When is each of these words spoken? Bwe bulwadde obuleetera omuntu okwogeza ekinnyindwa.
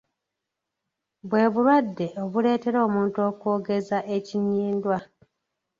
Bwe 1.29 1.43
bulwadde 1.53 2.07
obuleetera 2.23 2.77
omuntu 2.87 3.19
okwogeza 3.29 3.97
ekinnyindwa. 4.15 4.97